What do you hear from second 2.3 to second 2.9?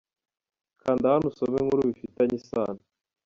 isano.